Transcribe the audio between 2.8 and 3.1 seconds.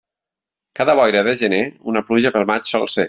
ser.